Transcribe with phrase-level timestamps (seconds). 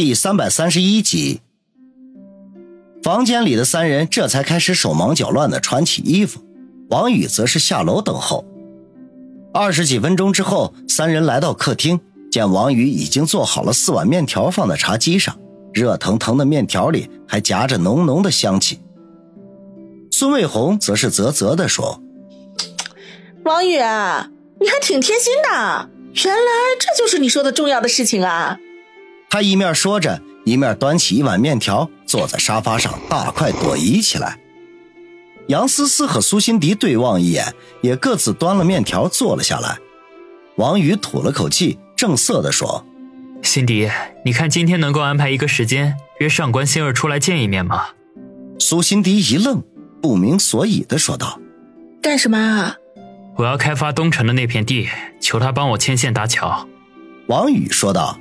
[0.00, 1.40] 第三百三十一集，
[3.02, 6.40] 房间里的三人这才开始手忙脚乱的穿起衣服，
[6.88, 8.44] 王宇则是下楼等候。
[9.52, 11.98] 二十几分钟之后，三人来到客厅，
[12.30, 15.36] 见王宇已经做好了四碗面条放在茶几上，
[15.72, 18.78] 热腾腾的面条里还夹着浓浓的香气。
[20.12, 22.00] 孙卫红则是啧啧的说
[23.42, 25.90] ：“王宇，你还挺贴心的，
[26.24, 28.60] 原来这就是你说的重要的事情啊。”
[29.30, 34.38] 他一面说着，一面端起一碗面条，坐在沙发上大快朵颐起来。
[35.48, 39.78] 杨思思和苏辛迪对望一眼，也各自端了面条坐了下来。
[40.56, 42.86] 王宇吐了口气，正色地说
[43.42, 43.90] ：“辛迪，
[44.24, 47.88] 你看今天能够安排一个时间约上官星儿出来见一面吗？”
[48.58, 49.62] 苏辛迪一愣，
[50.02, 51.38] 不明所以的说道
[52.02, 52.76] ：“干什么啊
[53.36, 54.88] ？”“我要开发东城的那片地，
[55.20, 56.66] 求他帮我牵线搭桥。”
[57.28, 58.18] 王宇说道。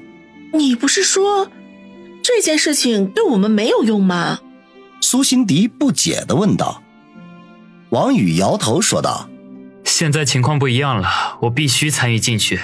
[0.53, 1.51] 你不是说
[2.23, 4.39] 这件事情对我们没有用吗？
[4.99, 6.81] 苏辛迪不解的问道。
[7.89, 9.29] 王宇摇头说道
[9.85, 12.59] ：“现在情况不一样了，我必须参与进去。”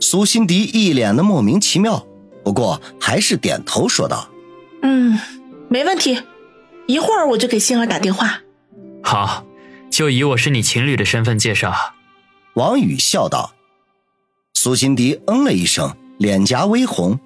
[0.00, 2.06] 苏辛迪一脸的莫名其妙，
[2.44, 4.28] 不过还是点头说道
[4.82, 5.18] ：“嗯，
[5.68, 6.22] 没问题，
[6.86, 8.40] 一会儿我就给星儿打电话。”
[9.02, 9.44] 好，
[9.90, 11.74] 就以我是你情侣的身份介绍。”
[12.54, 13.52] 王宇笑道。
[14.54, 15.94] 苏辛迪嗯了一声。
[16.18, 17.18] 脸颊微红，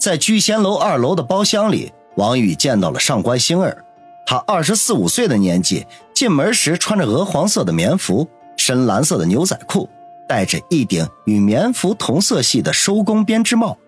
[0.00, 3.84] 在聚仙楼二楼的包厢里，王宇见到了上官星儿。
[4.26, 9.88] 她二十四五岁的年纪，进门时穿着鹅黄色的棉服，深蓝色的牛仔裤，
[10.28, 13.78] 戴着一顶与棉服同色系的收工编织帽。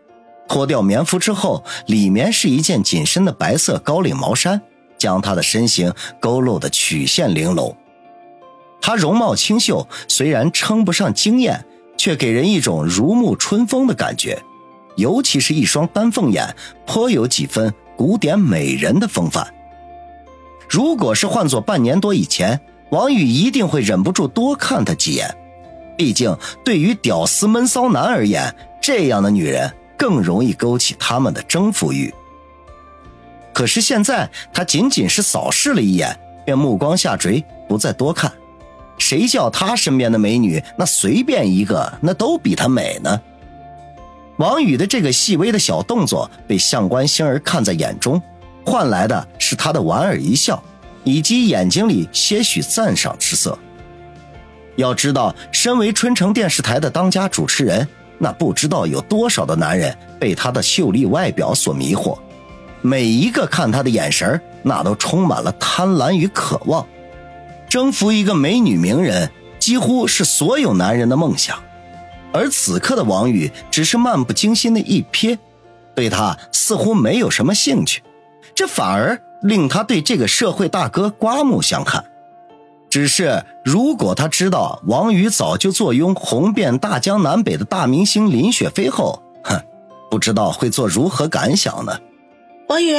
[0.48, 4.62] 脱掉棉服之后，里面是一件紧身的白色高领毛衫，
[4.96, 7.76] 将她的身形勾勒的曲线玲珑。
[8.80, 11.64] 她容貌清秀，虽然称不上惊艳。
[12.06, 14.40] 却给人一种如沐春风的感觉，
[14.94, 16.54] 尤其是一双丹凤眼，
[16.86, 19.52] 颇有几分古典美人的风范。
[20.68, 25.36] 如果是换做半年多以前，王宇一定会忍不住多看她几眼。
[25.98, 32.14] 毕竟，对于屌丝闷骚男而言，这样的女人更容易勾起他们的征服欲。
[33.52, 38.32] 可是现在，他仅仅是扫视了一眼，便目光下垂，不再多看。
[39.08, 43.20] 谁叫他身边的美女那随便一个那都比他美呢？
[44.38, 48.20] 王宇的这个细微的小动作被上官星儿看在眼中，
[48.64, 50.60] 换来的是他的莞尔一笑，
[51.04, 53.56] 以及眼睛里些许赞赏之色。
[54.74, 57.86] 要知道，身为春城电视台的当家主持人，
[58.18, 62.18] 那不知道有多少的男人被她的秀丽外表所迷惑，
[62.82, 66.84] 每一个看她的眼神那都充满了贪婪与渴望。
[67.68, 71.62] 征服一个美女名人，几乎是所有男人的梦想，
[72.32, 75.38] 而此刻的王宇只是漫不经心的一瞥，
[75.94, 78.02] 对他似乎没有什么兴趣，
[78.54, 82.04] 这反而令他对这个社会大哥刮目相看。
[82.88, 89.60] 只是如果他知道王宇早就坐拥红遍大江南北的大明星林雪飞后，哼，
[90.10, 91.98] 不知道会做如何感想呢？
[92.68, 92.94] 王宇，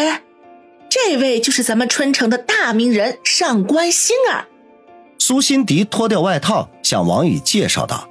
[0.90, 4.46] 这位就是咱们春城的大名人上官星儿。
[5.20, 8.08] 苏辛迪脱掉外套，向王宇介绍道：“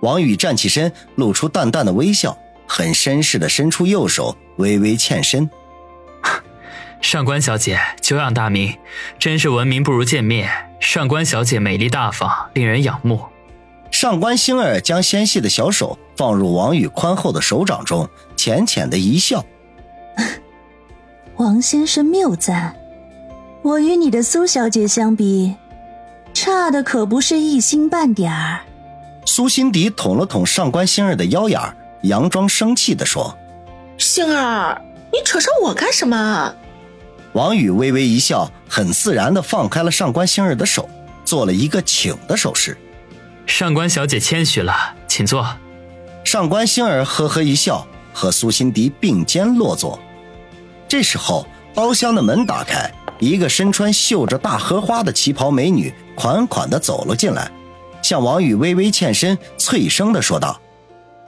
[0.00, 5.48] 王宇站起身，露出淡淡的微笑，很绅士的伸出右手，微微欠身。
[7.00, 8.76] 上官小姐久仰大名，
[9.18, 10.50] 真是闻名不如见面。
[10.80, 13.20] 上官小姐美丽大方，令人仰慕。”
[13.90, 19.44] 上官星儿将纤细的小手放入王宇宽厚的手掌中，浅浅的一笑
[21.36, 22.76] ：“王先生谬赞，
[23.62, 25.56] 我与你的苏小姐相比。”
[26.32, 28.60] 差的可不是一星半点儿。
[29.26, 31.60] 苏辛迪捅了捅上官星儿的腰眼
[32.02, 33.36] 佯装生气的说
[33.98, 34.80] ：“星儿，
[35.12, 36.54] 你扯上我干什么？”
[37.34, 40.88] 王宇微微一笑，很自然的放开了上官星儿的手，
[41.24, 42.76] 做了一个请的手势。
[43.46, 44.74] 上官小姐谦虚了，
[45.06, 45.46] 请坐。
[46.24, 49.98] 上官星儿呵呵一笑，和苏辛迪并肩落座。
[50.88, 52.90] 这时候，包厢的门打开。
[53.20, 57.50] 一个身穿绣着大荷花的旗袍美女款款地走了进来，
[58.02, 60.60] 向王宇微微欠身，脆声地说道：“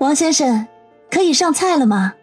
[0.00, 0.66] 王先生，
[1.10, 2.14] 可以上菜了吗？”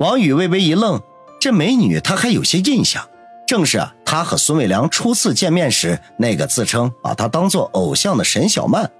[0.00, 1.00] 王宇微微一愣，
[1.40, 3.08] 这美女他还有些印象，
[3.46, 8.90] 正是他和孙伟良初次见面时那个自称把他当做偶像的沈小曼。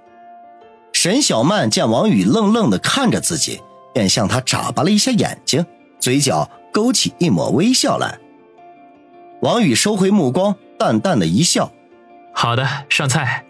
[0.93, 3.61] 沈小曼见王宇愣愣地看着自己，
[3.93, 5.65] 便向他眨巴了一下眼睛，
[5.99, 8.17] 嘴角勾起一抹微笑来。
[9.45, 11.71] 王宇收回目光，淡淡的一笑
[12.33, 13.45] ：“好的，上菜。”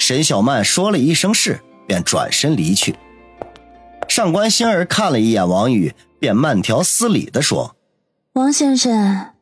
[0.00, 2.96] 沈小曼说了一声“是”，便转身离去。
[4.08, 7.76] 上官星儿看了一眼王宇，便慢条斯理的说
[8.32, 9.32] ：“王先生，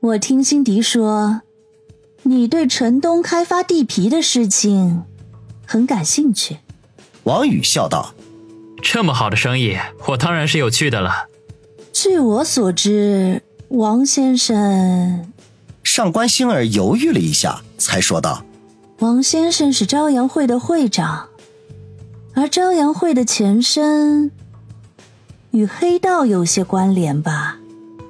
[0.00, 1.42] 我听辛迪说，
[2.24, 5.04] 你对城东开发地皮的事情
[5.64, 6.56] 很感兴趣。”
[7.22, 8.12] 王宇笑道
[8.82, 9.78] ：“这么好的生意，
[10.08, 11.28] 我当然是有趣的了。”
[11.94, 13.40] 据我所知，
[13.72, 15.32] 王先生……
[15.82, 18.44] 上官星儿犹豫了一下，才说道
[19.00, 21.30] ：“王先生是朝阳会的会长。”
[22.36, 24.30] 而朝阳会的前身
[25.52, 27.56] 与黑道有些关联吧？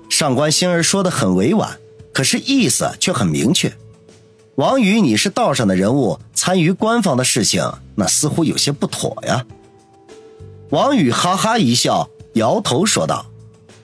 [0.08, 1.78] 上官星儿说的很委婉，
[2.12, 3.72] 可是意思却很明确。
[4.56, 9.46] 王宇，你是道上的人物，参与官方的事情，那似乎有些不妥呀。
[10.70, 13.26] 王宇哈哈一笑，摇头说道：“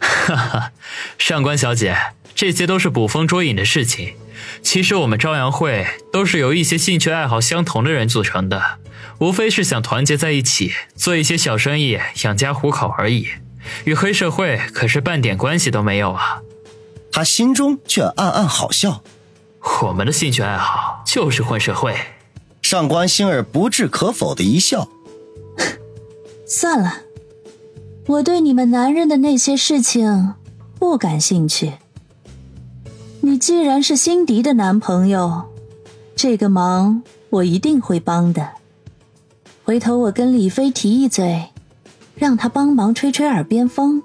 [0.09, 0.73] 哈哈，
[1.19, 1.97] 上官小姐，
[2.35, 4.15] 这些都是捕风捉影的事情。
[4.63, 8.79] 其实我们朝阳会都是由一些兴趣爱好相同的人组成的。”
[9.21, 13.27] 无非是想团结在一起做一些小生意养家糊口而已，
[13.85, 16.43] 与黑社会可是半点关系都没有啊！
[17.11, 19.03] 他心中却暗暗好笑。
[19.83, 21.97] 我们的兴趣爱好就是混社会。
[22.63, 24.89] 上官星儿不置可否的一笑。
[26.47, 27.03] 算了，
[28.09, 30.33] 我对你们男人的那些事情
[30.79, 31.75] 不感兴趣。
[33.21, 35.43] 你既然是辛迪的男朋友，
[36.17, 38.49] 这个忙我一定会帮的。
[39.63, 41.51] 回头我跟李飞提一嘴，
[42.15, 44.03] 让他帮忙吹吹耳边风。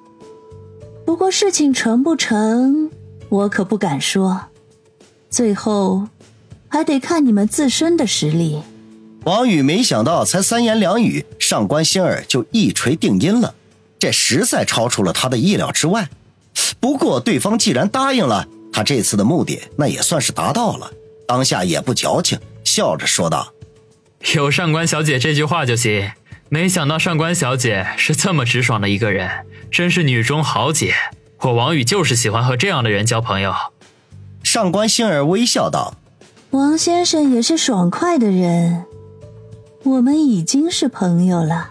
[1.05, 2.91] 不过事情成不成，
[3.29, 4.41] 我可不敢说。
[5.29, 6.09] 最后，
[6.67, 8.61] 还得看你们自身的实力。
[9.23, 13.55] 王宇没想到，才三言两语，上官星儿就一锤定音了，
[14.03, 16.09] 这实在超出了他的意料之外。
[16.81, 20.91] 不过，对方既然答应了，他这次的目的那也算是达到了。
[21.25, 23.53] 当下也不矫情，笑着说道。
[24.35, 26.11] 有上官小姐这句话就行。
[26.49, 30.93] 没想到上官小姐是这么直爽的一个人，真是女中豪杰。
[31.39, 33.53] 我王宇就是喜欢和这样的人交朋友。
[34.43, 35.95] 上官星儿微笑道
[36.51, 38.83] ：“王先生也是爽快的人，
[39.83, 41.69] 我们已经是朋友了。”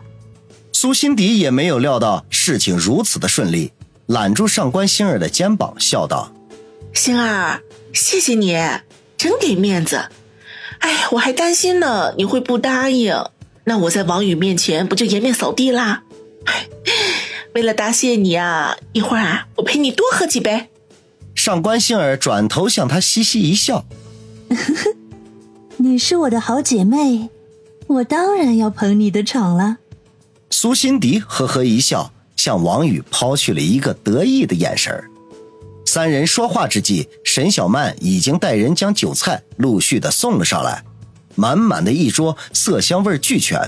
[0.83, 3.71] 苏心迪也没有料到事情如此的顺利，
[4.07, 6.33] 揽住上官星儿的肩膀，笑道
[6.93, 7.61] ：“星儿，
[7.93, 8.59] 谢谢你，
[9.17, 10.07] 真给面子。”
[10.83, 13.15] 哎，我还担心呢，你会不答应？
[13.63, 16.03] 那我在王宇面前不就颜面扫地啦？
[17.55, 20.69] 为了答谢你啊，一会儿啊，我陪你多喝几杯。
[21.37, 23.85] 上官星儿转头向他嘻嘻一笑
[25.79, 27.29] ：“你是我的好姐妹，
[27.87, 29.77] 我当然要捧你的场了。”
[30.53, 35.11] 苏辛迪呵呵一笑，向王宇抛去了一个得意的眼神儿。
[35.87, 40.85] 三人说话之际，沈小曼已经带人将酒菜陆续的送了上来，
[41.37, 43.59] 满满的一桌，色香味俱全。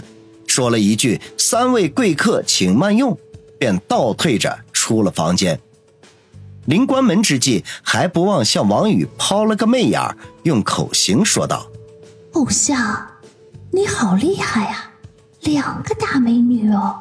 [0.47, 3.19] 说了一句“三位贵客请慢用”，
[3.59, 5.59] 便倒退着出了房间。
[6.67, 10.01] 临关门之际，还不忘向王宇抛了个媚眼，
[10.43, 11.67] 用口型说道
[12.33, 13.09] ：“偶像，
[13.73, 14.91] 你好厉害啊，
[15.44, 16.96] 两个大美女哦。”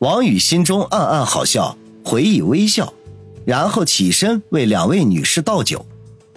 [0.00, 2.92] 王宇心中暗暗好笑，回以微笑。
[3.46, 5.86] 然后起身为两位女士倒酒，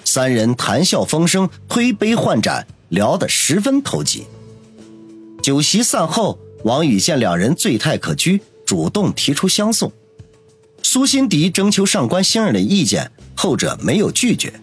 [0.05, 4.27] 三人谈笑风生，推杯换盏，聊得十分投机。
[5.41, 9.91] 酒席散后，王宇见两人醉态可掬，主动提出相送。
[10.83, 14.53] 苏辛迪征求上官星儿的意见，后者没有拒绝。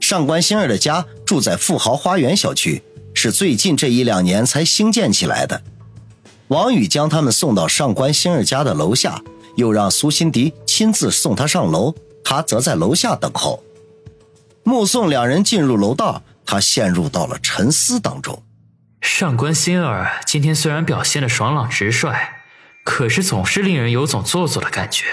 [0.00, 5.62] 上官星儿的家住在富豪花园小区，是最近这一两年才兴建起来的。
[6.48, 9.22] 王宇将他们送到上官星儿家的楼下。
[9.56, 13.64] 又让苏辛迪亲自送他上楼，他则在楼下等候。
[14.64, 18.42] 目送两人进入楼道，他陷入到了沉思当中。
[19.00, 22.14] 上官心儿今天虽然表现的爽朗直率，
[22.84, 25.06] 可是总是令人有种做作的感觉，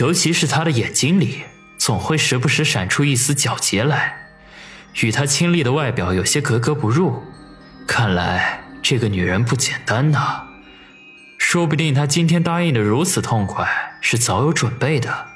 [0.00, 1.42] 尤其是他的眼睛里，
[1.76, 4.16] 总会时不时闪出一丝皎洁来，
[5.02, 7.22] 与他清丽的外表有些格格不入。
[7.86, 10.43] 看来这个女人不简单呐。
[11.54, 13.64] 说不定他今天答应的如此痛快，
[14.00, 15.26] 是早有准备的。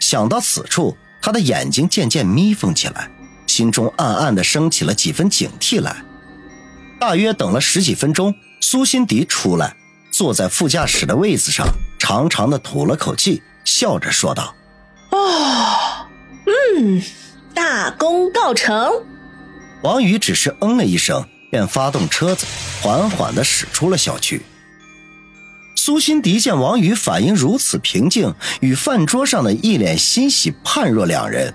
[0.00, 3.10] 想到此处，他的眼睛渐渐眯缝起来，
[3.46, 5.94] 心中暗暗的升起了几分警惕来。
[6.98, 9.76] 大约等了十几分钟，苏辛迪出来，
[10.10, 11.66] 坐在副驾驶的位子上，
[11.98, 14.54] 长长的吐了口气，笑着说道
[15.12, 16.08] ：“哦，
[16.46, 17.02] 嗯，
[17.52, 18.90] 大功告成。”
[19.84, 22.46] 王宇只是嗯了一声，便发动车子，
[22.80, 24.40] 缓缓的驶出了小区。
[25.78, 31.54] 苏辛迪见王宇反应如此平静，与饭桌上的一脸欣喜判若两人，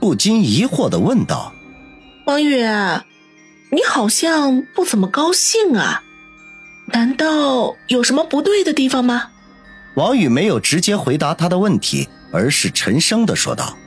[0.00, 1.52] 不禁疑惑的问道
[2.26, 2.58] ：“王宇，
[3.70, 6.02] 你好像不怎么高兴啊？
[6.86, 9.28] 难道有什么不对的地方吗？”
[9.94, 13.78] 王宇没有直接回答他的问题，而是沉声的说道：“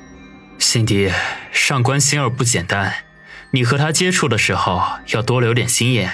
[0.58, 1.12] 辛迪，
[1.52, 2.94] 上官心儿不简单，
[3.52, 6.10] 你和她接触的时候要多留点心眼。”